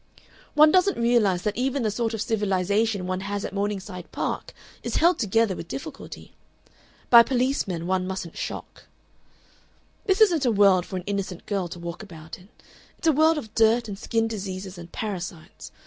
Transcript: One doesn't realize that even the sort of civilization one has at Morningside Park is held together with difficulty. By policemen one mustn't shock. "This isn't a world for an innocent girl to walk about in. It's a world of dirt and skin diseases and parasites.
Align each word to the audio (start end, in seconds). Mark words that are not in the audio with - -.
One 0.55 0.71
doesn't 0.71 0.97
realize 0.99 1.43
that 1.43 1.55
even 1.55 1.83
the 1.83 1.91
sort 1.91 2.15
of 2.15 2.23
civilization 2.23 3.05
one 3.05 3.19
has 3.19 3.45
at 3.45 3.53
Morningside 3.53 4.11
Park 4.11 4.51
is 4.81 4.95
held 4.95 5.19
together 5.19 5.55
with 5.55 5.67
difficulty. 5.67 6.33
By 7.11 7.21
policemen 7.21 7.85
one 7.85 8.07
mustn't 8.07 8.35
shock. 8.35 8.85
"This 10.07 10.19
isn't 10.19 10.43
a 10.43 10.51
world 10.51 10.87
for 10.87 10.95
an 10.95 11.03
innocent 11.05 11.45
girl 11.45 11.67
to 11.67 11.77
walk 11.77 12.01
about 12.01 12.39
in. 12.39 12.49
It's 12.97 13.07
a 13.09 13.13
world 13.13 13.37
of 13.37 13.53
dirt 13.53 13.87
and 13.87 13.95
skin 13.99 14.27
diseases 14.27 14.79
and 14.79 14.91
parasites. 14.91 15.71